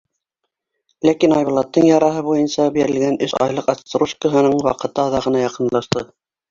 Ләкин 1.07 1.35
Айбулаттың 1.41 1.85
яраһы 1.89 2.25
буйынса 2.31 2.67
бирелгән 2.79 3.21
өс 3.29 3.39
айлыҡ 3.49 3.73
отсрочкаһының 3.77 4.61
ваҡыты 4.71 5.09
аҙағына 5.09 5.49
яҡынлашты. 5.51 6.09